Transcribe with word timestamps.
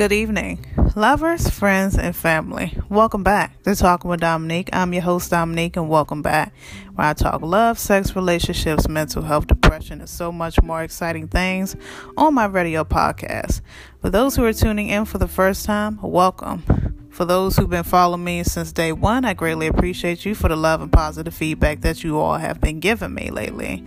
Good 0.00 0.12
evening, 0.12 0.64
lovers, 0.96 1.50
friends, 1.50 1.98
and 1.98 2.16
family. 2.16 2.74
Welcome 2.88 3.22
back 3.22 3.62
to 3.64 3.74
Talking 3.74 4.08
with 4.08 4.20
Dominique. 4.20 4.70
I'm 4.72 4.94
your 4.94 5.02
host, 5.02 5.30
Dominique, 5.30 5.76
and 5.76 5.90
welcome 5.90 6.22
back 6.22 6.54
where 6.94 7.08
I 7.08 7.12
talk 7.12 7.42
love, 7.42 7.78
sex, 7.78 8.16
relationships, 8.16 8.88
mental 8.88 9.20
health, 9.20 9.46
depression, 9.46 10.00
and 10.00 10.08
so 10.08 10.32
much 10.32 10.62
more 10.62 10.82
exciting 10.82 11.28
things 11.28 11.76
on 12.16 12.32
my 12.32 12.46
radio 12.46 12.82
podcast. 12.82 13.60
For 14.00 14.08
those 14.08 14.36
who 14.36 14.44
are 14.46 14.54
tuning 14.54 14.88
in 14.88 15.04
for 15.04 15.18
the 15.18 15.28
first 15.28 15.66
time, 15.66 15.98
welcome. 16.00 16.62
For 17.10 17.26
those 17.26 17.58
who've 17.58 17.68
been 17.68 17.84
following 17.84 18.24
me 18.24 18.42
since 18.42 18.72
day 18.72 18.92
one, 18.92 19.26
I 19.26 19.34
greatly 19.34 19.66
appreciate 19.66 20.24
you 20.24 20.34
for 20.34 20.48
the 20.48 20.56
love 20.56 20.80
and 20.80 20.90
positive 20.90 21.34
feedback 21.34 21.82
that 21.82 22.02
you 22.02 22.18
all 22.18 22.38
have 22.38 22.58
been 22.58 22.80
giving 22.80 23.12
me 23.12 23.30
lately. 23.30 23.84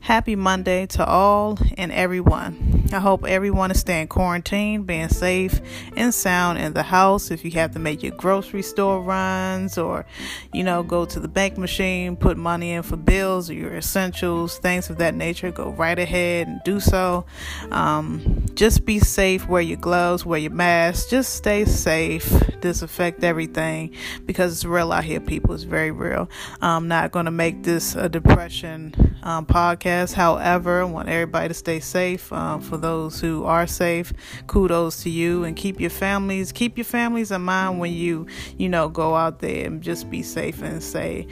Happy 0.00 0.34
Monday 0.34 0.86
to 0.86 1.04
all 1.04 1.58
and 1.76 1.92
everyone. 1.92 2.88
I 2.90 2.98
hope 2.98 3.26
everyone 3.26 3.70
is 3.70 3.80
staying 3.80 4.08
quarantined, 4.08 4.86
being 4.86 5.10
safe 5.10 5.60
and 5.94 6.12
sound 6.12 6.58
in 6.58 6.72
the 6.72 6.82
house. 6.82 7.30
If 7.30 7.44
you 7.44 7.50
have 7.52 7.72
to 7.72 7.78
make 7.78 8.02
your 8.02 8.16
grocery 8.16 8.62
store 8.62 9.02
runs 9.02 9.76
or, 9.76 10.06
you 10.54 10.64
know, 10.64 10.82
go 10.82 11.04
to 11.04 11.20
the 11.20 11.28
bank 11.28 11.58
machine, 11.58 12.16
put 12.16 12.38
money 12.38 12.72
in 12.72 12.82
for 12.82 12.96
bills 12.96 13.50
or 13.50 13.54
your 13.54 13.76
essentials, 13.76 14.58
things 14.58 14.88
of 14.88 14.96
that 14.98 15.14
nature, 15.14 15.52
go 15.52 15.68
right 15.68 15.98
ahead 15.98 16.48
and 16.48 16.60
do 16.64 16.80
so. 16.80 17.26
Um, 17.70 18.46
just 18.54 18.86
be 18.86 19.00
safe, 19.00 19.46
wear 19.48 19.62
your 19.62 19.76
gloves, 19.76 20.24
wear 20.24 20.40
your 20.40 20.50
mask, 20.50 21.10
just 21.10 21.34
stay 21.34 21.66
safe, 21.66 22.32
disinfect 22.60 23.22
everything 23.22 23.94
because 24.24 24.52
it's 24.54 24.64
real 24.64 24.92
out 24.92 25.04
here, 25.04 25.20
people. 25.20 25.54
It's 25.54 25.62
very 25.64 25.90
real. 25.90 26.28
I'm 26.62 26.88
not 26.88 27.12
going 27.12 27.26
to 27.26 27.30
make 27.30 27.62
this 27.62 27.94
a 27.94 28.08
depression 28.08 28.94
um, 29.22 29.44
podcast 29.44 29.89
podcast. 29.90 30.14
However, 30.14 30.82
I 30.82 30.84
want 30.84 31.08
everybody 31.08 31.48
to 31.48 31.54
stay 31.54 31.80
safe. 31.80 32.32
Uh, 32.32 32.58
for 32.58 32.76
those 32.76 33.20
who 33.20 33.44
are 33.44 33.66
safe, 33.66 34.12
kudos 34.46 35.02
to 35.02 35.10
you 35.10 35.44
and 35.44 35.56
keep 35.56 35.80
your 35.80 35.90
families 35.90 36.52
keep 36.52 36.76
your 36.76 36.84
families 36.84 37.30
in 37.30 37.42
mind 37.42 37.78
when 37.78 37.92
you 37.92 38.26
you 38.56 38.68
know 38.68 38.88
go 38.88 39.14
out 39.14 39.40
there 39.40 39.66
and 39.66 39.82
just 39.82 40.10
be 40.10 40.22
safe 40.22 40.62
and 40.62 40.82
say 40.82 41.26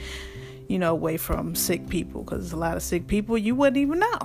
you 0.67 0.77
know, 0.77 0.91
away 0.91 1.17
from 1.17 1.55
sick 1.55 1.89
people 1.89 2.21
because 2.21 2.41
there's 2.41 2.53
a 2.53 2.55
lot 2.55 2.77
of 2.77 2.83
sick 2.83 3.07
people 3.07 3.35
you 3.35 3.55
wouldn't 3.55 3.77
even 3.77 3.97
know 3.97 4.19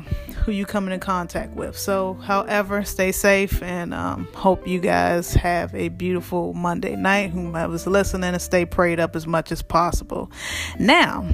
who 0.45 0.53
you 0.53 0.67
come 0.67 0.87
in 0.91 1.01
contact 1.01 1.57
with. 1.57 1.75
So, 1.75 2.15
however, 2.23 2.85
stay 2.85 3.13
safe 3.13 3.63
and 3.63 3.95
um, 3.95 4.29
hope 4.35 4.69
you 4.69 4.79
guys 4.79 5.33
have 5.33 5.75
a 5.75 5.89
beautiful 5.89 6.53
Monday 6.53 6.97
night. 6.97 7.31
Whomever's 7.31 7.87
listening, 7.87 8.35
and 8.35 8.43
stay 8.43 8.67
prayed 8.67 9.01
up 9.01 9.17
as 9.17 9.27
much 9.27 9.53
as 9.53 9.63
possible. 9.63 10.31
Now, 10.79 11.27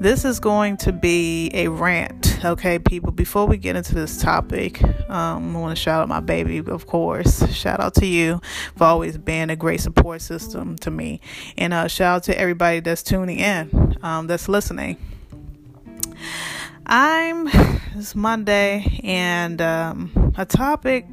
this 0.00 0.24
is 0.24 0.40
going 0.40 0.76
to 0.78 0.92
be 0.92 1.50
a 1.54 1.68
rant, 1.68 2.44
okay, 2.44 2.78
people. 2.78 3.12
Before 3.12 3.46
we 3.46 3.56
get 3.56 3.76
into 3.76 3.94
this 3.94 4.20
topic, 4.20 4.82
um, 5.10 5.56
I 5.56 5.60
want 5.60 5.76
to 5.76 5.82
shout 5.82 6.02
out 6.02 6.08
my 6.08 6.20
baby, 6.20 6.58
of 6.58 6.86
course. 6.86 7.46
Shout 7.52 7.80
out 7.80 7.94
to 7.96 8.06
you 8.06 8.40
for 8.76 8.84
always 8.84 9.18
being 9.18 9.50
a 9.50 9.56
great 9.56 9.80
support 9.80 10.22
system 10.22 10.76
to 10.78 10.90
me. 10.90 11.20
And 11.56 11.72
uh, 11.72 11.88
shout 11.88 12.16
out 12.16 12.22
to 12.24 12.38
everybody 12.38 12.80
that's 12.80 13.02
tuning 13.02 13.38
in, 13.38 13.96
um, 14.02 14.26
that's 14.26 14.48
listening. 14.48 14.96
I'm, 16.86 17.48
it's 17.96 18.14
Monday, 18.14 19.00
and 19.04 19.60
um, 19.60 20.32
a 20.36 20.46
topic, 20.46 21.06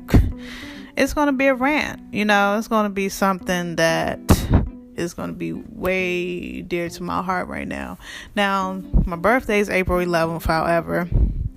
it's 0.96 1.14
going 1.14 1.28
to 1.28 1.34
be 1.34 1.48
a 1.48 1.56
rant. 1.56 2.02
You 2.14 2.26
know, 2.26 2.58
it's 2.58 2.68
going 2.68 2.86
to 2.86 2.90
be 2.90 3.10
something 3.10 3.76
that 3.76 4.35
is 4.98 5.14
going 5.14 5.30
to 5.30 5.36
be 5.36 5.54
way 5.54 6.62
dear 6.62 6.90
to 6.90 7.04
my 7.04 7.22
heart 7.22 7.48
right 7.48 7.68
now. 7.68 7.98
Now, 8.36 8.82
my 9.06 9.16
birthday 9.16 9.60
is 9.60 9.70
April 9.70 10.06
11th, 10.06 10.46
however, 10.46 11.10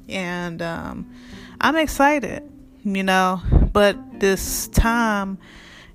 and 0.08 0.62
um, 0.62 1.10
I'm 1.60 1.76
excited, 1.76 2.42
you 2.84 3.02
know, 3.02 3.40
but 3.72 4.20
this 4.20 4.68
time, 4.68 5.38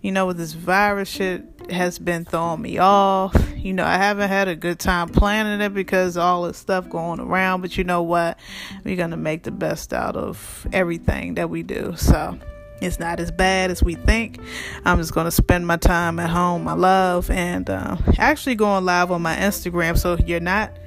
you 0.01 0.11
know, 0.11 0.27
with 0.27 0.37
this 0.37 0.53
virus 0.53 1.09
shit 1.09 1.45
has 1.71 1.97
been 1.97 2.25
throwing 2.25 2.61
me 2.61 2.77
off. 2.77 3.35
You 3.55 3.73
know, 3.73 3.85
I 3.85 3.97
haven't 3.97 4.27
had 4.27 4.47
a 4.47 4.55
good 4.55 4.79
time 4.79 5.09
planning 5.09 5.61
it 5.61 5.73
because 5.73 6.17
all 6.17 6.43
this 6.43 6.57
stuff 6.57 6.89
going 6.89 7.19
around, 7.19 7.61
but 7.61 7.77
you 7.77 7.83
know 7.83 8.03
what? 8.03 8.37
We're 8.83 8.97
going 8.97 9.11
to 9.11 9.17
make 9.17 9.43
the 9.43 9.51
best 9.51 9.93
out 9.93 10.15
of 10.15 10.67
everything 10.73 11.35
that 11.35 11.49
we 11.49 11.63
do. 11.63 11.93
So, 11.97 12.37
it's 12.81 12.99
not 12.99 13.19
as 13.19 13.31
bad 13.31 13.71
as 13.71 13.81
we 13.81 13.95
think. 13.95 14.39
I'm 14.85 14.97
just 14.97 15.13
going 15.13 15.25
to 15.25 15.31
spend 15.31 15.65
my 15.65 15.77
time 15.77 16.19
at 16.19 16.29
home, 16.29 16.63
my 16.63 16.73
love, 16.73 17.29
and 17.29 17.69
uh, 17.69 17.97
actually 18.17 18.55
going 18.55 18.85
live 18.85 19.11
on 19.11 19.21
my 19.21 19.35
Instagram. 19.35 19.97
So 19.97 20.13
if 20.13 20.27
you're 20.27 20.39
not 20.39 20.77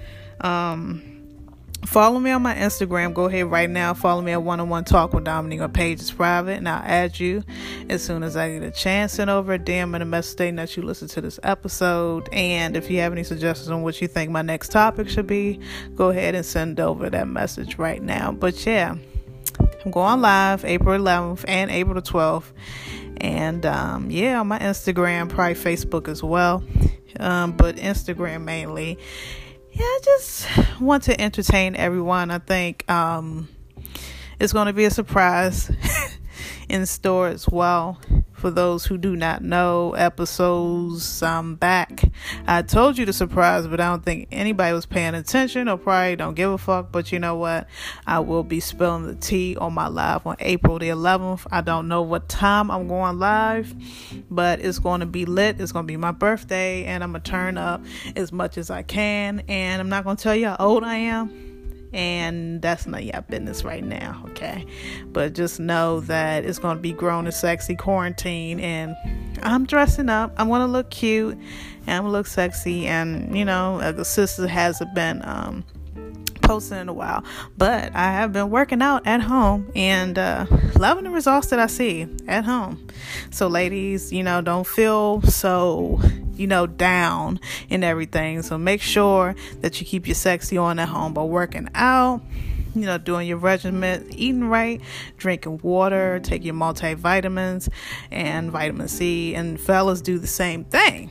um, 0.41 1.17
follow 1.87 2.19
me 2.19 2.31
on 2.31 2.43
my 2.43 2.55
Instagram, 2.55 3.15
go 3.15 3.25
ahead 3.25 3.47
right 3.47 3.71
now. 3.71 3.95
Follow 3.95 4.21
me 4.21 4.33
at 4.33 4.43
one 4.43 4.61
on 4.61 4.69
one 4.69 4.85
talk 4.85 5.13
with 5.15 5.25
Dominique. 5.25 5.61
My 5.61 5.67
page 5.69 6.01
is 6.01 6.11
private, 6.11 6.59
and 6.59 6.69
I'll 6.69 6.83
add 6.85 7.19
you 7.19 7.43
as 7.89 8.03
soon 8.03 8.23
as 8.23 8.37
I 8.37 8.53
get 8.53 8.63
a 8.63 8.71
chance. 8.71 9.15
Send 9.15 9.31
over 9.31 9.55
a 9.55 9.59
DM 9.59 9.95
and 9.95 10.03
a 10.03 10.07
message 10.07 10.33
stating 10.33 10.57
that 10.57 10.77
you 10.77 10.83
listen 10.83 11.09
to 11.09 11.21
this 11.21 11.41
episode. 11.43 12.29
And 12.33 12.77
if 12.77 12.91
you 12.91 12.99
have 13.01 13.13
any 13.13 13.25
suggestions 13.25 13.71
on 13.71 13.83
what 13.83 14.01
you 14.01 14.09
think 14.09 14.31
my 14.31 14.43
next 14.43 14.71
topic 14.71 15.09
should 15.09 15.27
be, 15.27 15.61
go 15.95 16.11
ahead 16.11 16.35
and 16.35 16.45
send 16.45 16.81
over 16.81 17.09
that 17.11 17.29
message 17.29 17.79
right 17.79 18.03
now. 18.03 18.33
But 18.33 18.67
yeah. 18.67 18.97
Going 19.91 20.21
live 20.21 20.65
April 20.65 20.99
11th 20.99 21.45
and 21.47 21.71
April 21.71 22.03
12th. 22.03 22.53
And 23.19 23.65
um, 23.65 24.11
yeah, 24.11 24.41
on 24.41 24.49
my 24.49 24.59
Instagram, 24.59 25.29
probably 25.29 25.55
Facebook 25.55 26.09
as 26.09 26.23
well. 26.23 26.65
Um, 27.21 27.53
but 27.53 27.77
Instagram 27.77 28.43
mainly. 28.43 28.99
Yeah, 29.73 29.85
I 29.85 30.01
just 30.05 30.81
want 30.81 31.05
to 31.05 31.21
entertain 31.21 31.77
everyone. 31.77 32.31
I 32.31 32.39
think 32.39 32.91
um, 32.91 33.49
it's 34.41 34.53
going 34.53 34.67
to 34.67 34.73
be 34.73 34.87
a 34.87 34.91
surprise 34.91 35.71
in 36.69 36.85
store 36.87 37.29
as 37.29 37.49
well. 37.49 38.01
For 38.37 38.51
those 38.51 38.85
who 38.85 38.99
do 38.99 39.17
not 39.17 39.43
know, 39.43 39.95
episodes 39.95 41.23
I'm 41.23 41.55
back. 41.55 42.11
I 42.47 42.61
told 42.61 42.99
you 42.99 43.07
the 43.07 43.13
surprise, 43.15 43.67
but 43.67 43.81
I 43.81 43.89
don't 43.89 44.05
think 44.05 44.29
anybody 44.31 44.75
was 44.75 44.85
paying 44.85 45.15
attention 45.15 45.69
or 45.69 45.79
probably 45.79 46.17
don't 46.17 46.35
give 46.35 46.51
a 46.51 46.59
fuck. 46.59 46.93
But 46.93 47.13
you 47.13 47.19
know 47.19 47.37
what? 47.37 47.67
I 48.07 48.21
will 48.21 48.45
be 48.45 48.61
spilling 48.61 49.07
the 49.07 49.15
tea 49.15 49.57
on 49.57 49.73
my 49.73 49.89
live 49.89 50.27
on 50.27 50.37
April 50.41 50.79
the 50.79 50.91
11th. 50.91 51.47
I 51.51 51.63
don't 51.63 51.89
know 51.89 52.03
what 52.03 52.29
time 52.29 52.71
I'm 52.71 52.89
going 52.89 53.19
live, 53.19 53.75
but 54.31 54.61
it's 54.61 54.79
going 54.79 55.01
to 55.01 55.07
be 55.07 55.25
lit. 55.25 55.59
It's 55.59 55.73
going 55.73 55.85
to 55.85 55.91
be 55.91 55.97
my 55.97 56.13
birthday, 56.13 56.85
and 56.85 57.03
I'm 57.03 57.13
going 57.13 57.23
to 57.23 57.31
turn 57.31 57.57
up 57.57 57.83
as 58.17 58.33
much 58.33 58.59
as 58.59 58.71
I 58.71 58.83
can. 58.83 59.45
And 59.49 59.81
I'm 59.81 59.89
not 59.89 60.05
going 60.05 60.17
to 60.17 60.23
tell 60.23 60.37
you 60.37 60.49
how 60.49 60.57
old 60.59 60.85
I 60.85 60.97
am 60.97 61.46
and 61.97 62.61
that's 62.61 62.87
none 62.87 63.01
of 63.01 63.07
y'all 63.07 63.23
business 63.23 63.65
right 63.65 63.83
now, 63.83 64.23
okay? 64.29 64.67
But 65.07 65.33
just 65.33 65.59
know 65.59 66.01
that 66.01 66.45
it's 66.45 66.59
gonna 66.59 66.79
be 66.79 66.93
grown 66.93 67.25
and 67.25 67.35
sexy 67.35 67.75
quarantine, 67.75 68.61
and 68.61 68.95
I'm 69.43 69.65
dressing 69.65 70.11
up. 70.11 70.35
I'm 70.37 70.49
gonna 70.49 70.67
look 70.67 70.91
cute, 70.91 71.35
and 71.35 71.91
I'm 71.91 72.03
gonna 72.03 72.13
look 72.13 72.27
sexy, 72.27 72.87
and 72.87 73.37
you 73.37 73.45
know, 73.45 73.93
the 73.93 74.05
sister 74.05 74.47
hasn't 74.47 74.95
been 74.95 75.23
um 75.25 75.65
posting 76.43 76.79
in 76.79 76.89
a 76.89 76.93
while, 76.93 77.25
but 77.57 77.95
I 77.95 78.13
have 78.13 78.33
been 78.33 78.51
working 78.51 78.81
out 78.81 79.07
at 79.07 79.21
home 79.21 79.71
and 79.75 80.19
uh, 80.19 80.47
loving 80.77 81.05
the 81.05 81.11
results 81.11 81.49
that 81.49 81.59
I 81.59 81.67
see 81.67 82.07
at 82.29 82.45
home. 82.45 82.87
So, 83.31 83.49
ladies, 83.49 84.13
you 84.13 84.23
know, 84.23 84.41
don't 84.43 84.67
feel 84.67 85.23
so, 85.23 86.01
you 86.37 86.47
know, 86.47 86.67
down 86.67 87.41
and 87.71 87.85
everything. 87.85 88.43
So, 88.43 88.59
make 88.59 88.83
sure 88.83 89.35
that 89.61 89.81
you 89.81 89.87
keep 89.87 90.07
your 90.07 90.15
sexy 90.15 90.57
on 90.57 90.79
at 90.79 90.89
home 90.89 91.15
by 91.15 91.23
working 91.23 91.69
out 91.75 92.21
you 92.77 92.85
know, 92.85 92.99
doing 92.99 93.27
your 93.27 93.39
regimen, 93.39 94.07
eating 94.11 94.49
right, 94.49 94.81
drinking 95.17 95.61
water, 95.63 96.21
take 96.23 96.45
your 96.45 96.55
multivitamins 96.55 97.69
and 98.11 98.51
vitamin 98.51 98.87
C. 98.87 99.35
And 99.35 99.59
fellas, 99.59 100.03
do 100.03 100.19
the 100.19 100.27
same 100.27 100.65
thing. 100.65 101.11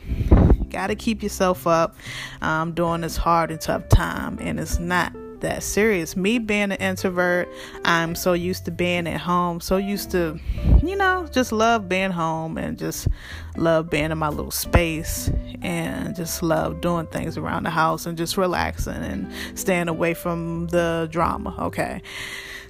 Got 0.70 0.88
to 0.88 0.94
keep 0.94 1.22
yourself 1.22 1.66
up 1.66 1.96
um, 2.40 2.72
during 2.72 3.00
this 3.00 3.16
hard 3.16 3.50
and 3.50 3.60
tough 3.60 3.88
time, 3.88 4.38
and 4.40 4.60
it's 4.60 4.78
not 4.78 5.12
that 5.40 5.62
serious. 5.62 6.16
Me 6.16 6.38
being 6.38 6.72
an 6.72 6.72
introvert, 6.72 7.48
I'm 7.84 8.14
so 8.14 8.32
used 8.32 8.64
to 8.66 8.70
being 8.70 9.06
at 9.06 9.20
home, 9.20 9.60
so 9.60 9.76
used 9.76 10.10
to, 10.12 10.38
you 10.82 10.96
know, 10.96 11.28
just 11.32 11.52
love 11.52 11.88
being 11.88 12.10
home 12.10 12.58
and 12.58 12.78
just 12.78 13.08
love 13.56 13.90
being 13.90 14.10
in 14.10 14.18
my 14.18 14.28
little 14.28 14.50
space 14.50 15.30
and 15.62 16.14
just 16.14 16.42
love 16.42 16.80
doing 16.80 17.06
things 17.06 17.36
around 17.36 17.64
the 17.64 17.70
house 17.70 18.06
and 18.06 18.16
just 18.16 18.36
relaxing 18.36 18.94
and 18.94 19.30
staying 19.54 19.88
away 19.88 20.14
from 20.14 20.66
the 20.68 21.08
drama. 21.10 21.54
Okay. 21.58 22.02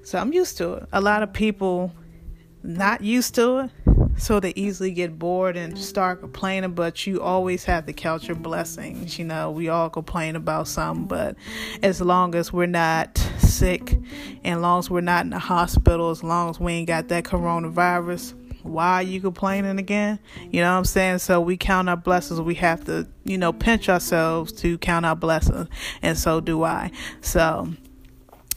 So 0.05 0.19
I'm 0.19 0.33
used 0.33 0.57
to 0.59 0.75
it. 0.75 0.89
A 0.93 1.01
lot 1.01 1.23
of 1.23 1.33
people 1.33 1.93
not 2.62 3.01
used 3.01 3.35
to 3.37 3.59
it 3.59 3.71
so 4.17 4.41
they 4.41 4.53
easily 4.57 4.91
get 4.91 5.19
bored 5.19 5.57
and 5.57 5.79
start 5.79 6.21
complaining 6.21 6.73
but 6.73 7.07
you 7.07 7.21
always 7.21 7.65
have 7.65 7.87
to 7.87 7.93
count 7.93 8.27
your 8.27 8.37
blessings 8.37 9.19
you 9.19 9.25
know. 9.25 9.51
We 9.51 9.69
all 9.69 9.91
complain 9.91 10.37
about 10.37 10.69
something 10.69 11.07
but 11.07 11.37
as 11.83 12.01
long 12.01 12.35
as 12.35 12.53
we're 12.53 12.67
not 12.67 13.19
sick 13.39 13.99
and 14.45 14.63
long 14.63 14.81
as 14.81 14.91
we're 14.91 15.01
not 15.01 15.25
in 15.25 15.31
the 15.31 15.39
hospital 15.39 16.11
as 16.11 16.23
long 16.23 16.51
as 16.51 16.61
we 16.61 16.73
ain't 16.73 16.89
got 16.89 17.09
that 17.09 17.25
coronavirus 17.25 18.35
why 18.63 18.95
are 18.95 19.03
you 19.03 19.21
complaining 19.21 19.79
again? 19.79 20.19
You 20.51 20.61
know 20.61 20.73
what 20.73 20.79
i'm 20.79 20.85
saying? 20.85 21.19
So 21.19 21.41
we 21.41 21.57
count 21.57 21.89
our 21.89 21.97
blessings. 21.97 22.41
We 22.41 22.57
have 22.57 22.85
to 22.87 23.07
you 23.25 23.39
know 23.39 23.53
pinch 23.53 23.89
ourselves 23.89 24.53
to 24.55 24.79
count 24.79 25.07
our 25.07 25.17
blessings 25.17 25.69
and 26.03 26.19
so 26.19 26.41
do 26.41 26.65
i. 26.65 26.91
So 27.21 27.69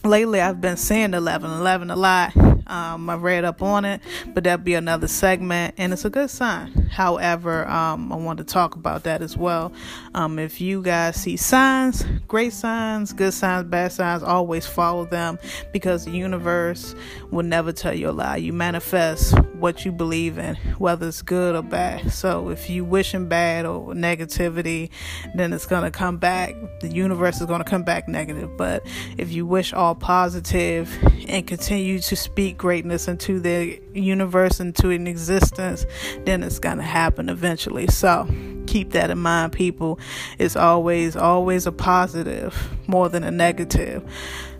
lately 0.02 0.40
i've 0.40 0.60
been 0.62 0.78
saying 0.78 1.12
11 1.12 1.50
11 1.50 1.90
a 1.90 1.96
lot 1.96 2.32
Um, 2.70 3.10
I 3.10 3.16
read 3.16 3.44
up 3.44 3.62
on 3.62 3.84
it, 3.84 4.00
but 4.28 4.44
that'll 4.44 4.64
be 4.64 4.74
another 4.74 5.08
segment, 5.08 5.74
and 5.76 5.92
it's 5.92 6.04
a 6.04 6.10
good 6.10 6.30
sign. 6.30 6.88
However, 6.90 7.66
um, 7.68 8.12
I 8.12 8.16
want 8.16 8.38
to 8.38 8.44
talk 8.44 8.76
about 8.76 9.02
that 9.04 9.22
as 9.22 9.36
well. 9.36 9.72
Um, 10.14 10.38
if 10.38 10.60
you 10.60 10.80
guys 10.82 11.16
see 11.16 11.36
signs, 11.36 12.04
great 12.28 12.52
signs, 12.52 13.12
good 13.12 13.34
signs, 13.34 13.64
bad 13.64 13.92
signs, 13.92 14.22
always 14.22 14.66
follow 14.66 15.04
them 15.04 15.38
because 15.72 16.04
the 16.04 16.12
universe 16.12 16.94
will 17.30 17.42
never 17.42 17.72
tell 17.72 17.94
you 17.94 18.10
a 18.10 18.12
lie. 18.12 18.36
You 18.36 18.52
manifest 18.52 19.38
what 19.54 19.84
you 19.84 19.92
believe 19.92 20.38
in, 20.38 20.56
whether 20.78 21.08
it's 21.08 21.22
good 21.22 21.54
or 21.54 21.62
bad. 21.62 22.12
So 22.12 22.48
if 22.48 22.70
you 22.70 22.84
wishing 22.84 23.28
bad 23.28 23.66
or 23.66 23.94
negativity, 23.94 24.90
then 25.34 25.52
it's 25.52 25.66
gonna 25.66 25.90
come 25.90 26.18
back. 26.18 26.54
The 26.80 26.88
universe 26.88 27.40
is 27.40 27.46
gonna 27.46 27.64
come 27.64 27.82
back 27.82 28.08
negative. 28.08 28.56
But 28.56 28.86
if 29.18 29.32
you 29.32 29.44
wish 29.44 29.72
all 29.72 29.94
positive 29.94 30.96
and 31.28 31.46
continue 31.46 31.98
to 31.98 32.16
speak 32.16 32.59
greatness 32.60 33.08
into 33.08 33.40
the 33.40 33.80
universe, 33.94 34.60
into 34.60 34.90
an 34.90 35.06
existence, 35.06 35.86
then 36.26 36.42
it's 36.42 36.58
going 36.58 36.76
to 36.76 36.82
happen 36.82 37.30
eventually. 37.30 37.86
So 37.86 38.28
keep 38.66 38.90
that 38.90 39.08
in 39.08 39.18
mind, 39.18 39.52
people. 39.52 39.98
It's 40.38 40.56
always, 40.56 41.16
always 41.16 41.66
a 41.66 41.72
positive 41.72 42.54
more 42.86 43.08
than 43.08 43.24
a 43.24 43.30
negative. 43.30 44.04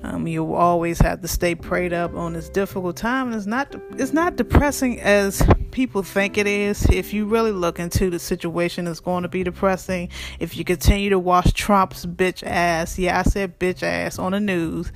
Um, 0.03 0.27
you 0.27 0.55
always 0.55 0.99
have 1.01 1.21
to 1.21 1.29
stay 1.29 1.55
prayed 1.55 1.93
up 1.93 2.15
on 2.15 2.33
this 2.33 2.49
difficult 2.49 2.97
time, 2.97 3.27
and 3.27 3.37
it's 3.37 3.45
not 3.45 3.77
it's 3.99 4.15
not 4.15 4.37
depressing 4.37 4.99
as 5.03 5.43
people 5.73 6.03
think 6.03 6.39
it 6.39 6.47
is. 6.47 6.87
If 6.89 7.13
you 7.13 7.27
really 7.27 7.53
look 7.53 7.79
into 7.79 8.09
the 8.09 8.19
situation, 8.19 8.87
it's 8.87 9.01
going 9.01 9.25
to 9.25 9.29
be 9.29 9.45
depressing. 9.45 10.09
If 10.39 10.57
you 10.57 10.65
continue 10.65 11.11
to 11.11 11.19
watch 11.19 11.53
Trump's 11.53 12.07
bitch 12.07 12.43
ass, 12.47 12.99
yeah, 12.99 13.19
I 13.19 13.25
said 13.25 13.59
bitch 13.59 13.83
ass 13.83 14.19
on 14.19 14.33
the 14.33 14.41
news, 14.41 14.91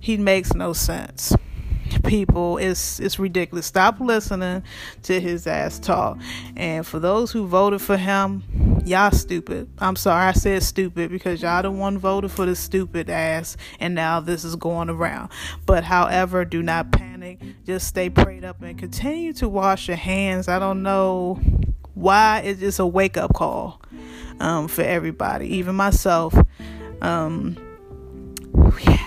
he 0.00 0.16
makes 0.16 0.54
no 0.54 0.72
sense 0.72 1.36
people 2.04 2.58
it's 2.58 3.00
it's 3.00 3.18
ridiculous. 3.18 3.66
Stop 3.66 4.00
listening 4.00 4.62
to 5.02 5.20
his 5.20 5.46
ass 5.46 5.78
talk. 5.78 6.18
And 6.56 6.86
for 6.86 6.98
those 6.98 7.32
who 7.32 7.46
voted 7.46 7.80
for 7.80 7.96
him 7.96 8.42
y'all 8.84 9.10
stupid. 9.10 9.68
I'm 9.78 9.96
sorry 9.96 10.26
i 10.26 10.32
said 10.32 10.62
stupid 10.62 11.10
because 11.10 11.42
y'all 11.42 11.62
the 11.62 11.70
one 11.70 11.98
voted 11.98 12.30
for 12.30 12.46
this 12.46 12.58
stupid 12.58 13.10
ass 13.10 13.56
and 13.80 13.94
now 13.94 14.20
this 14.20 14.44
is 14.44 14.56
going 14.56 14.88
around. 14.88 15.30
But 15.66 15.84
however 15.84 16.44
do 16.44 16.62
not 16.62 16.92
panic. 16.92 17.40
Just 17.66 17.86
stay 17.86 18.10
prayed 18.10 18.44
up 18.44 18.62
and 18.62 18.78
continue 18.78 19.32
to 19.34 19.48
wash 19.48 19.88
your 19.88 19.96
hands. 19.96 20.48
I 20.48 20.58
don't 20.58 20.82
know 20.82 21.40
why 21.94 22.40
it's 22.44 22.60
just 22.60 22.78
a 22.78 22.86
wake-up 22.86 23.34
call 23.34 23.82
um, 24.40 24.68
for 24.68 24.82
everybody 24.82 25.56
even 25.56 25.74
myself. 25.74 26.34
Um, 27.02 27.56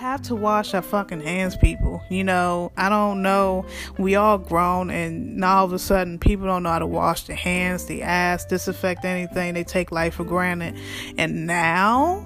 have 0.02 0.22
to 0.24 0.36
wash 0.36 0.74
our 0.74 0.82
fucking 0.82 1.22
hands, 1.22 1.56
people. 1.56 2.02
You 2.10 2.24
know, 2.24 2.72
I 2.76 2.90
don't 2.90 3.22
know. 3.22 3.66
We 4.00 4.16
all 4.16 4.40
grown, 4.40 4.90
and 4.90 5.38
now 5.38 5.60
all 5.60 5.66
of 5.66 5.74
a 5.74 5.80
sudden, 5.80 6.18
people 6.18 6.48
don't 6.48 6.64
know 6.64 6.70
how 6.70 6.80
to 6.80 6.88
wash 6.88 7.24
their 7.24 7.36
hands, 7.36 7.86
the 7.86 8.02
ass, 8.02 8.44
disinfect 8.46 9.06
anything. 9.06 9.54
They 9.54 9.64
take 9.64 9.92
life 9.92 10.16
for 10.16 10.24
granted. 10.24 10.76
And 11.20 11.46
now 11.46 12.26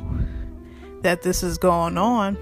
that 1.02 1.22
this 1.22 1.44
is 1.44 1.58
going 1.58 1.98
on, 1.98 2.38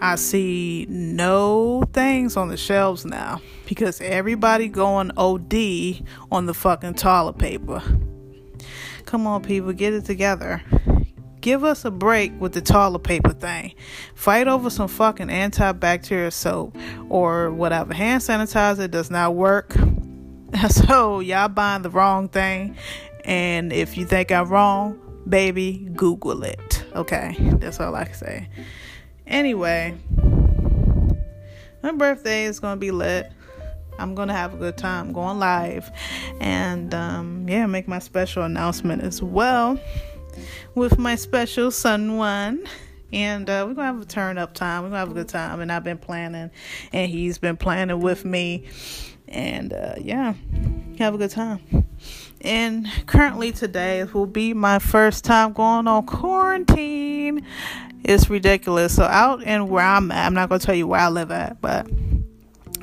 I 0.00 0.16
see 0.16 0.86
no 0.90 1.84
things 1.94 2.36
on 2.36 2.48
the 2.48 2.58
shelves 2.58 3.06
now 3.06 3.40
because 3.66 3.98
everybody 4.02 4.68
going 4.68 5.10
OD 5.16 6.04
on 6.30 6.44
the 6.44 6.54
fucking 6.54 6.94
toilet 6.94 7.38
paper. 7.38 7.82
Come 9.06 9.26
on, 9.26 9.42
people, 9.42 9.72
get 9.72 9.94
it 9.94 10.04
together. 10.04 10.62
Give 11.48 11.64
us 11.64 11.86
a 11.86 11.90
break 11.90 12.38
with 12.38 12.52
the 12.52 12.60
toilet 12.60 13.04
paper 13.04 13.32
thing. 13.32 13.72
Fight 14.14 14.48
over 14.48 14.68
some 14.68 14.86
fucking 14.86 15.28
antibacterial 15.28 16.30
soap 16.30 16.76
or 17.08 17.50
whatever. 17.50 17.94
Hand 17.94 18.20
sanitizer 18.20 18.90
does 18.90 19.10
not 19.10 19.34
work. 19.34 19.74
So 20.68 21.20
y'all 21.20 21.48
buying 21.48 21.80
the 21.80 21.88
wrong 21.88 22.28
thing. 22.28 22.76
And 23.24 23.72
if 23.72 23.96
you 23.96 24.04
think 24.04 24.30
I'm 24.30 24.50
wrong, 24.50 25.00
baby, 25.26 25.88
Google 25.94 26.44
it. 26.44 26.84
Okay, 26.94 27.34
that's 27.54 27.80
all 27.80 27.94
I 27.94 28.04
can 28.04 28.14
say. 28.14 28.48
Anyway, 29.26 29.96
my 31.82 31.92
birthday 31.92 32.44
is 32.44 32.60
gonna 32.60 32.76
be 32.76 32.90
lit. 32.90 33.32
I'm 33.98 34.14
gonna 34.14 34.34
have 34.34 34.52
a 34.52 34.58
good 34.58 34.76
time 34.76 35.12
going 35.14 35.38
live, 35.38 35.90
and 36.40 36.92
um, 36.94 37.48
yeah, 37.48 37.66
make 37.66 37.88
my 37.88 37.98
special 37.98 38.42
announcement 38.42 39.02
as 39.02 39.22
well 39.22 39.78
with 40.74 40.98
my 40.98 41.14
special 41.14 41.70
son 41.70 42.16
one. 42.16 42.66
And 43.12 43.48
uh, 43.48 43.64
we're 43.66 43.74
gonna 43.74 43.86
have 43.86 44.02
a 44.02 44.04
turn 44.04 44.36
up 44.36 44.52
time. 44.52 44.82
We're 44.82 44.90
gonna 44.90 44.98
have 44.98 45.10
a 45.10 45.14
good 45.14 45.28
time. 45.28 45.60
And 45.60 45.72
I've 45.72 45.84
been 45.84 45.98
planning, 45.98 46.50
and 46.92 47.10
he's 47.10 47.38
been 47.38 47.56
planning 47.56 48.00
with 48.00 48.24
me. 48.24 48.66
And 49.28 49.72
uh, 49.72 49.94
yeah, 49.98 50.34
have 50.98 51.14
a 51.14 51.18
good 51.18 51.30
time. 51.30 51.86
And 52.42 52.86
currently 53.06 53.52
today 53.52 54.04
will 54.04 54.26
be 54.26 54.54
my 54.54 54.78
first 54.78 55.24
time 55.24 55.52
going 55.54 55.88
on 55.88 56.06
quarantine. 56.06 57.46
It's 58.04 58.30
ridiculous. 58.30 58.94
So 58.94 59.04
out 59.04 59.42
and 59.42 59.68
where 59.68 59.84
I'm 59.84 60.10
at, 60.12 60.26
I'm 60.26 60.34
not 60.34 60.48
gonna 60.48 60.60
tell 60.60 60.74
you 60.74 60.86
where 60.86 61.00
I 61.00 61.08
live 61.08 61.30
at, 61.30 61.60
but 61.60 61.88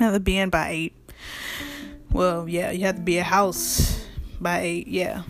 I 0.00 0.04
have 0.04 0.14
to 0.14 0.20
be 0.20 0.36
in 0.36 0.50
by 0.50 0.70
eight. 0.70 0.94
Well, 2.10 2.48
yeah, 2.48 2.70
you 2.70 2.84
have 2.86 2.96
to 2.96 3.02
be 3.02 3.18
a 3.18 3.22
house 3.22 4.04
by 4.40 4.60
eight. 4.60 4.88
Yeah, 4.88 5.22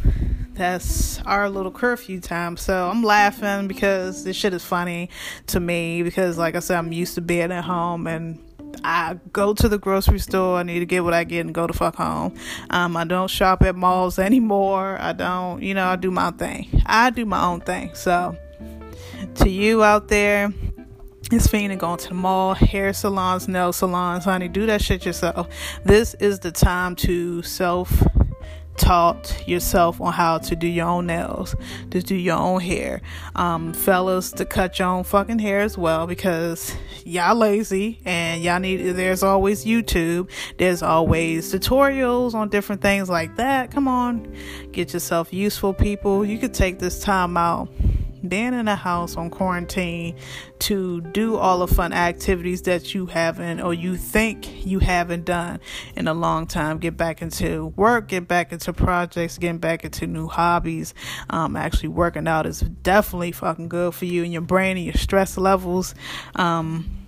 that's 0.57 1.21
our 1.23 1.49
little 1.49 1.71
curfew 1.71 2.21
time. 2.21 2.57
So 2.57 2.89
I'm 2.89 3.03
laughing 3.03 3.69
because 3.69 4.25
this 4.25 4.37
shit 4.37 4.55
is 4.55 4.65
funny 4.65 5.11
to 5.49 5.61
me 5.61 6.03
because, 6.03 6.39
like 6.39 6.57
I 6.57 6.61
said, 6.61 6.79
I'm 6.79 6.93
used 6.93 7.15
to 7.17 7.21
being 7.21 7.53
at 7.53 7.65
home 7.65 8.07
and 8.07 8.43
I 8.85 9.19
go 9.33 9.55
to 9.55 9.69
the 9.69 9.79
grocery 9.79 10.19
store. 10.19 10.59
I 10.59 10.63
need 10.63 10.81
to 10.81 10.87
get 10.87 11.05
what 11.05 11.15
I 11.15 11.25
get 11.25 11.41
and 11.41 11.55
go 11.55 11.67
to 11.67 11.73
fuck 11.73 11.97
home. 11.97 12.35
Um, 12.71 12.97
I 12.97 13.05
don't 13.05 13.29
shop 13.29 13.63
at 13.63 13.77
malls 13.77 14.19
anymore. 14.19 14.97
I 15.01 15.13
don't, 15.13 15.63
you 15.63 15.75
know, 15.75 15.87
I 15.87 15.97
do 15.97 16.11
my 16.11 16.31
thing. 16.33 16.83
I 16.87 17.11
do 17.11 17.25
my 17.25 17.45
own 17.45 17.61
thing. 17.61 17.95
So, 17.95 18.37
to 19.37 19.49
you 19.49 19.83
out 19.83 20.09
there, 20.09 20.53
it's 21.33 21.49
fiending 21.49 21.79
going 21.79 21.99
to 21.99 22.09
the 22.09 22.15
mall, 22.15 22.55
hair 22.55 22.93
salons, 22.93 23.49
nail 23.49 23.73
salons, 23.73 24.25
honey. 24.25 24.49
Do 24.49 24.67
that 24.67 24.81
shit 24.81 25.05
yourself. 25.05 25.49
This 25.85 26.15
is 26.15 26.39
the 26.39 26.53
time 26.53 26.95
to 26.97 27.43
self 27.43 27.91
taught 28.77 29.47
yourself 29.49 30.01
on 30.01 30.13
how 30.13 30.39
to 30.39 30.57
do 30.57 30.67
your 30.67 30.87
own 30.87 31.07
nails, 31.07 31.55
to 31.91 32.01
do 32.01 32.15
your 32.15 32.37
own 32.37 32.61
hair. 32.61 33.03
Um, 33.35 33.73
fellas, 33.73 34.33
to 34.33 34.45
cut 34.45 34.79
your 34.79 34.89
own 34.89 35.05
fucking 35.05 35.39
hair 35.39 35.61
as 35.61 35.77
well 35.77 36.07
because 36.07 36.75
y'all 37.05 37.35
lazy 37.35 38.01
and 38.05 38.43
y'all 38.43 38.61
need, 38.61 38.79
there's 38.79 39.23
always 39.23 39.65
YouTube, 39.65 40.31
there's 40.59 40.83
always 40.83 41.53
tutorials 41.53 42.35
on 42.35 42.49
different 42.49 42.83
things 42.83 43.09
like 43.09 43.37
that. 43.37 43.71
Come 43.71 43.89
on, 43.89 44.35
get 44.73 44.93
yourself 44.93 45.33
useful, 45.33 45.73
people. 45.73 46.25
You 46.25 46.39
could 46.39 46.55
take 46.55 46.79
this 46.79 47.01
time 47.01 47.37
out 47.37 47.69
being 48.29 48.55
in 48.55 48.69
a 48.69 48.77
house 48.77 49.17
on 49.17 49.31
quarantine 49.31 50.17
to 50.61 51.01
do 51.01 51.37
all 51.37 51.59
the 51.59 51.67
fun 51.67 51.93
activities 51.93 52.63
that 52.63 52.95
you 52.95 53.07
haven't 53.07 53.61
or 53.61 53.75
you 53.75 53.97
think 53.97 54.67
you 54.67 54.79
haven't 54.79 55.25
done 55.25 55.61
in 55.95 56.09
a 56.09 56.15
long 56.15 56.47
time. 56.47 56.79
Get 56.79 56.97
back 56.97 57.23
into 57.23 57.67
work, 57.77 58.09
get 58.09 58.29
back 58.29 58.53
into 58.53 58.73
projects, 58.73 59.39
getting 59.39 59.59
back 59.59 59.85
into 59.85 60.07
new 60.07 60.29
hobbies. 60.29 60.95
Um, 61.31 61.57
actually, 61.57 61.89
working 61.91 62.27
out 62.29 62.47
is 62.47 62.61
definitely 62.61 63.33
fucking 63.33 63.69
good 63.69 63.95
for 63.95 64.05
you 64.05 64.25
and 64.25 64.33
your 64.33 64.43
brain 64.43 64.77
and 64.77 64.87
your 64.87 64.95
stress 64.95 65.37
levels. 65.37 65.95
Um, 66.35 67.07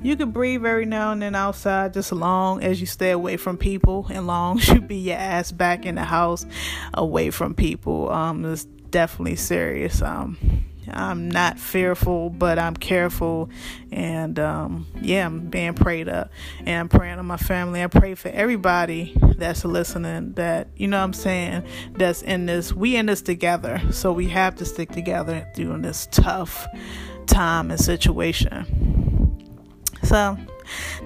you 0.00 0.16
can 0.16 0.30
breathe 0.30 0.64
every 0.64 0.86
now 0.86 1.12
and 1.12 1.20
then 1.20 1.34
outside 1.34 1.92
just 1.92 2.12
long 2.12 2.62
as 2.62 2.80
you 2.80 2.86
stay 2.86 3.10
away 3.10 3.36
from 3.36 3.56
people 3.56 4.06
and 4.10 4.26
long 4.26 4.58
as 4.60 4.68
you 4.68 4.80
be 4.80 4.96
your 4.96 5.16
ass 5.16 5.50
back 5.52 5.84
in 5.84 5.96
the 5.96 6.04
house 6.04 6.46
away 6.94 7.30
from 7.30 7.54
people 7.54 8.10
um 8.10 8.42
definitely 8.90 9.36
serious. 9.36 10.02
Um, 10.02 10.36
I'm 10.90 11.30
not 11.30 11.58
fearful, 11.58 12.30
but 12.30 12.58
I'm 12.58 12.74
careful, 12.74 13.50
and 13.92 14.38
um, 14.38 14.86
yeah, 15.00 15.26
I'm 15.26 15.48
being 15.48 15.74
prayed 15.74 16.08
up, 16.08 16.30
and 16.60 16.70
I'm 16.70 16.88
praying 16.88 17.18
on 17.18 17.26
my 17.26 17.36
family. 17.36 17.82
I 17.82 17.88
pray 17.88 18.14
for 18.14 18.28
everybody 18.28 19.16
that's 19.36 19.64
listening. 19.64 20.32
That 20.34 20.68
you 20.76 20.88
know, 20.88 20.98
what 20.98 21.04
I'm 21.04 21.12
saying 21.12 21.64
that's 21.92 22.22
in 22.22 22.46
this. 22.46 22.72
We 22.72 22.96
in 22.96 23.06
this 23.06 23.22
together, 23.22 23.80
so 23.90 24.12
we 24.12 24.28
have 24.28 24.56
to 24.56 24.64
stick 24.64 24.90
together 24.90 25.46
during 25.54 25.82
this 25.82 26.08
tough 26.10 26.66
time 27.26 27.70
and 27.70 27.80
situation. 27.80 28.64
So, 30.04 30.38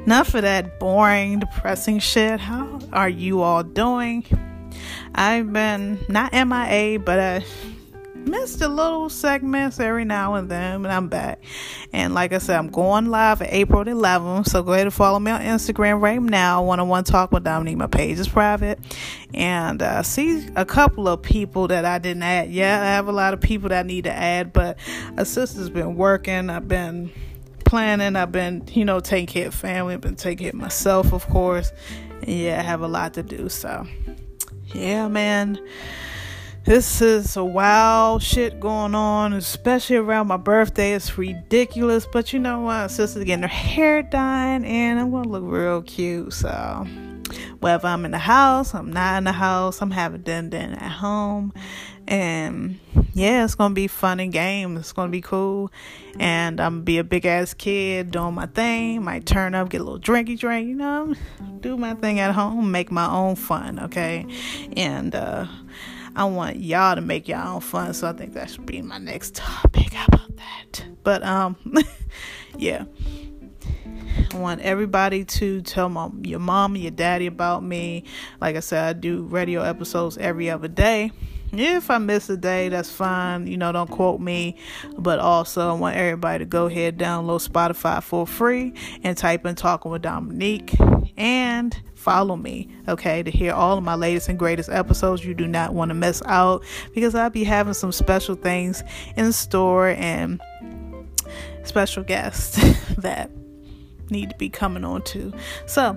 enough 0.07 0.35
of 0.35 0.43
that 0.43 0.79
boring, 0.79 1.41
depressing 1.41 1.99
shit. 1.99 2.41
How 2.41 2.79
are 2.93 3.09
you 3.09 3.43
all 3.43 3.63
doing? 3.63 4.25
I've 5.15 5.53
been 5.53 5.99
not 6.09 6.33
MIA, 6.33 6.99
but 6.99 7.19
I 7.19 7.45
missed 8.27 8.61
a 8.63 8.69
little 8.69 9.09
segments 9.09 9.81
every 9.81 10.05
now 10.05 10.35
and 10.35 10.51
then, 10.51 10.83
but 10.83 10.91
I'm 10.91 11.09
back. 11.09 11.43
And 11.93 12.15
like 12.15 12.33
I 12.33 12.39
said, 12.39 12.59
I'm 12.59 12.69
going 12.69 13.07
live 13.07 13.43
April 13.43 13.85
11th, 13.85 14.49
so 14.49 14.63
go 14.63 14.73
ahead 14.73 14.87
and 14.87 14.95
follow 14.95 15.19
me 15.19 15.31
on 15.31 15.41
Instagram 15.41 16.01
right 16.01 16.21
now. 16.21 16.63
One 16.63 16.81
on 16.81 16.89
one 16.89 17.05
talk 17.05 17.33
with 17.33 17.45
Dominique. 17.45 17.77
My 17.77 17.87
page 17.87 18.19
is 18.19 18.29
private, 18.29 18.79
and 19.35 19.83
uh, 19.83 20.03
see 20.03 20.49
a 20.57 20.65
couple 20.65 21.09
of 21.09 21.23
people 21.23 21.69
that 21.69 21.85
I 21.85 21.99
didn't 21.99 22.23
add 22.23 22.51
yet. 22.51 22.83
I 22.83 22.87
have 22.87 23.09
a 23.09 23.13
lot 23.13 23.35
of 23.35 23.41
people 23.41 23.69
that 23.71 23.85
I 23.85 23.87
need 23.87 24.05
to 24.05 24.13
add, 24.13 24.53
but 24.53 24.79
a 25.17 25.25
sister's 25.25 25.71
been 25.71 25.97
working. 25.97 26.51
I've 26.51 26.69
been 26.69 27.11
planning. 27.73 28.17
I've 28.17 28.33
been, 28.33 28.65
you 28.73 28.85
know, 28.85 29.01
taking 29.01 29.27
care 29.27 29.49
of 29.49 29.55
family. 29.55 29.95
I've 29.95 30.01
been 30.03 30.15
taking 30.15 30.45
care 30.45 30.51
of 30.51 30.61
myself, 30.61 31.13
of 31.13 31.27
course. 31.29 31.73
And 32.21 32.29
yeah, 32.29 32.59
I 32.59 32.63
have 32.63 32.83
a 32.83 32.87
lot 32.87 33.15
to 33.15 33.23
do. 33.23 33.49
So, 33.49 33.87
yeah, 34.75 35.09
man. 35.09 35.59
This 36.65 37.03
is 37.03 37.37
a 37.37 37.45
wild 37.45 38.23
shit 38.23 38.61
going 38.61 38.95
on, 38.95 39.33
especially 39.33 39.97
around 39.97 40.29
my 40.29 40.37
birthday. 40.37 40.93
It's 40.93 41.19
ridiculous, 41.19 42.07
but 42.07 42.33
you 42.33 42.39
know 42.39 42.61
what? 42.61 42.93
Sister's 42.93 43.25
getting 43.25 43.43
her 43.43 43.49
hair 43.49 44.03
done, 44.05 44.65
and 44.65 45.01
I'm 45.01 45.11
gonna 45.11 45.29
look 45.29 45.43
real 45.45 45.83
cute. 45.83 46.33
So, 46.33 46.87
whether 47.59 47.89
I'm 47.89 48.05
in 48.05 48.13
the 48.13 48.19
house, 48.19 48.75
I'm 48.77 48.93
not 48.93 49.19
in 49.19 49.25
the 49.25 49.33
house, 49.33 49.83
I'm 49.83 49.91
having 49.91 50.23
dinner 50.23 50.51
din 50.51 50.75
at 50.75 50.93
home, 50.93 51.53
and 52.07 52.79
yeah, 53.13 53.45
it's 53.45 53.57
gonna 53.57 53.75
be 53.75 53.89
fun 53.89 54.21
and 54.21 54.33
games. 54.33 54.79
It's 54.79 54.93
gonna 54.93 55.11
be 55.11 55.21
cool, 55.21 55.73
and 56.21 56.61
I'm 56.61 56.75
gonna 56.75 56.85
be 56.85 56.99
a 56.99 57.05
big 57.05 57.27
ass 57.27 57.55
kid 57.55 58.13
doing 58.13 58.35
my 58.35 58.47
thing. 58.47 59.03
Might 59.03 59.27
turn 59.27 59.57
up, 59.57 59.69
get 59.69 59.81
a 59.81 59.85
little 59.85 59.99
drinky 59.99 60.39
drink, 60.39 60.69
you 60.69 60.77
know, 60.77 61.17
do 61.59 61.77
my 61.77 61.95
thing 61.95 62.21
at 62.21 62.37
home, 62.37 62.71
make 62.71 62.93
my 62.93 63.11
own 63.11 63.35
fun, 63.35 63.81
okay, 63.81 64.25
and 64.77 65.13
uh 65.17 65.47
I 66.15 66.25
want 66.25 66.57
y'all 66.57 66.95
to 66.95 67.01
make 67.01 67.29
y'all 67.29 67.57
own 67.57 67.61
fun. 67.61 67.95
So 67.95 68.09
I 68.09 68.13
think 68.13 68.35
that 68.35 68.51
should 68.51 68.67
be 68.67 68.83
my 68.83 68.99
next 68.99 69.35
topic. 69.35 69.93
How 69.93 70.07
about 70.07 70.37
that? 70.37 70.85
But 71.03 71.23
um, 71.23 71.57
yeah. 72.57 72.85
I 74.33 74.37
want 74.37 74.61
everybody 74.61 75.25
to 75.25 75.63
tell 75.63 75.89
my, 75.89 76.09
your 76.23 76.39
mom 76.39 76.77
your 76.77 76.91
daddy 76.91 77.27
about 77.27 77.63
me. 77.63 78.05
Like 78.41 78.57
I 78.57 78.61
said, 78.61 78.85
I 78.85 78.93
do 78.93 79.23
radio 79.25 79.63
episodes 79.63 80.19
every 80.19 80.51
other 80.51 80.69
day. 80.69 81.13
If 81.55 81.91
I 81.91 81.99
miss 81.99 82.31
a 82.31 82.37
day, 82.39 82.71
that's 82.71 82.91
fine. 82.91 83.47
You 83.47 83.59
know, 83.59 83.73
don't 83.73 83.91
quote 83.91 84.21
me. 84.21 84.57
But 84.97 85.19
also, 85.19 85.69
I 85.69 85.73
want 85.75 85.97
everybody 85.97 86.39
to 86.45 86.47
go 86.47 86.67
ahead, 86.67 86.99
download 86.99 87.47
Spotify 87.47 88.03
for 88.03 88.27
free, 88.27 88.73
and 89.03 89.17
type 89.19 89.45
in 89.45 89.55
Talking 89.55 89.91
with 89.91 90.03
Dominique. 90.03 90.75
And 91.17 91.79
follow 91.95 92.37
me, 92.37 92.69
okay, 92.89 93.23
to 93.23 93.31
hear 93.31 93.53
all 93.53 93.79
of 93.79 93.85
my 93.85 93.95
latest 93.95 94.29
and 94.29 94.39
greatest 94.39 94.69
episodes. 94.69 95.25
You 95.25 95.35
do 95.35 95.47
not 95.47 95.75
want 95.75 95.91
to 95.91 95.95
miss 95.95 96.23
out 96.27 96.65
because 96.95 97.15
I'll 97.15 97.31
be 97.31 97.45
having 97.45 97.75
some 97.75 97.93
special 97.93 98.35
things 98.35 98.83
in 99.17 99.33
store 99.33 99.89
and 99.89 100.41
special 101.65 102.03
guests 102.03 102.57
that 102.99 103.31
need 104.11 104.31
to 104.31 104.37
be 104.37 104.49
coming 104.49 104.85
on 104.85 105.03
too. 105.03 105.33
So, 105.67 105.97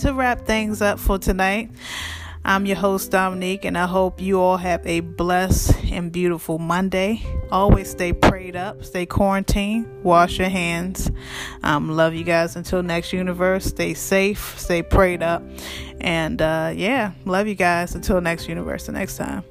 to 0.00 0.12
wrap 0.12 0.46
things 0.46 0.82
up 0.82 0.98
for 0.98 1.18
tonight, 1.18 1.70
I'm 2.48 2.64
your 2.64 2.76
host, 2.76 3.10
Dominique, 3.10 3.64
and 3.64 3.76
I 3.76 3.86
hope 3.86 4.20
you 4.20 4.40
all 4.40 4.56
have 4.56 4.86
a 4.86 5.00
blessed 5.00 5.74
and 5.90 6.12
beautiful 6.12 6.58
Monday. 6.58 7.20
Always 7.50 7.90
stay 7.90 8.12
prayed 8.12 8.54
up, 8.54 8.84
stay 8.84 9.04
quarantined, 9.04 10.04
wash 10.04 10.38
your 10.38 10.48
hands. 10.48 11.10
Um, 11.64 11.90
love 11.90 12.14
you 12.14 12.22
guys 12.22 12.54
until 12.54 12.84
next 12.84 13.12
universe. 13.12 13.64
Stay 13.64 13.94
safe, 13.94 14.56
stay 14.60 14.84
prayed 14.84 15.24
up, 15.24 15.42
and 16.00 16.40
uh, 16.40 16.72
yeah, 16.72 17.14
love 17.24 17.48
you 17.48 17.56
guys 17.56 17.96
until 17.96 18.20
next 18.20 18.48
universe. 18.48 18.86
The 18.86 18.92
next 18.92 19.16
time. 19.16 19.42